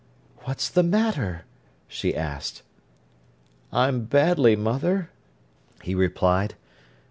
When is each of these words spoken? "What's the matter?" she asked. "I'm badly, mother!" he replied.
"What's 0.45 0.67
the 0.67 0.81
matter?" 0.81 1.45
she 1.87 2.15
asked. 2.15 2.63
"I'm 3.71 4.05
badly, 4.05 4.55
mother!" 4.55 5.11
he 5.83 5.93
replied. 5.93 6.55